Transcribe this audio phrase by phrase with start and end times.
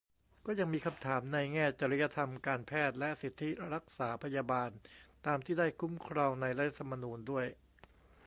[0.45, 4.69] ก็ยังมีคำถามในแง่จริยธรรมการแพทย์ และสิทธิรักษาพยาบาล
[5.25, 7.45] ตามที่ได้คุ้มครองในรัฐธรรมนูญด้วย